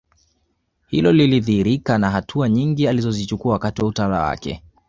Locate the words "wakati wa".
3.53-3.87